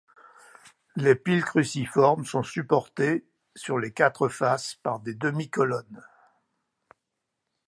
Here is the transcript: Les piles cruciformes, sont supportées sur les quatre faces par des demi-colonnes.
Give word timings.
Les 0.95 1.13
piles 1.13 1.45
cruciformes, 1.45 2.25
sont 2.25 2.41
supportées 2.41 3.23
sur 3.55 3.77
les 3.77 3.93
quatre 3.93 4.29
faces 4.29 4.73
par 4.81 4.99
des 4.99 5.13
demi-colonnes. 5.13 6.03